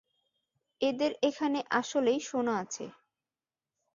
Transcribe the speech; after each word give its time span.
এদের 0.81 1.11
এখানে 1.21 1.59
আসলেই 1.71 2.19
সোনা 2.19 2.53
আছে। 2.57 2.85